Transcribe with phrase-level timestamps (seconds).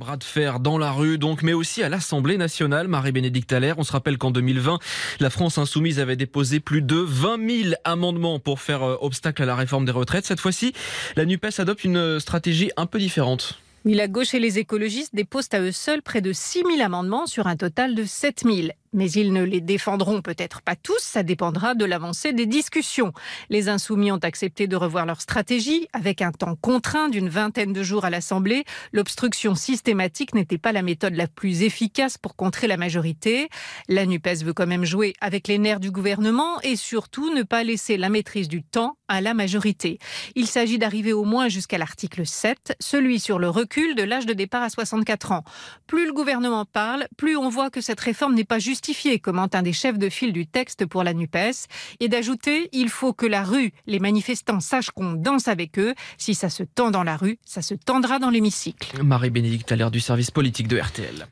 [0.00, 2.88] bras de fer dans la rue, donc, mais aussi à l'Assemblée nationale.
[2.88, 4.78] Marie-Bénédicte Allaire, on se rappelle qu'en 2020,
[5.20, 9.46] la France insoumise avait déposé plus de 20 000 amendements pour faire euh, obstacle à
[9.46, 10.24] la réforme des retraites.
[10.24, 10.72] Cette fois-ci,
[11.16, 13.60] la NUPES adopte une stratégie un peu différente.
[13.84, 17.46] La gauche et les écologistes déposent à eux seuls près de 6 000 amendements sur
[17.46, 18.68] un total de 7 000.
[18.92, 23.12] Mais ils ne les défendront peut-être pas tous, ça dépendra de l'avancée des discussions.
[23.48, 27.82] Les insoumis ont accepté de revoir leur stratégie avec un temps contraint d'une vingtaine de
[27.84, 28.64] jours à l'Assemblée.
[28.92, 33.48] L'obstruction systématique n'était pas la méthode la plus efficace pour contrer la majorité.
[33.88, 37.62] La NUPES veut quand même jouer avec les nerfs du gouvernement et surtout ne pas
[37.62, 39.98] laisser la maîtrise du temps à la majorité.
[40.34, 44.32] Il s'agit d'arriver au moins jusqu'à l'article 7, celui sur le recul de l'âge de
[44.32, 45.44] départ à 64 ans.
[45.86, 49.54] Plus le gouvernement parle, plus on voit que cette réforme n'est pas juste justifié, commente
[49.54, 51.68] un des chefs de file du texte pour la NUPES,
[52.00, 55.94] et d'ajouter il faut que la rue, les manifestants sachent qu'on danse avec eux.
[56.16, 59.02] Si ça se tend dans la rue, ça se tendra dans l'hémicycle.
[59.02, 61.26] Marie-Bénédicte l'ère du service politique de RTL.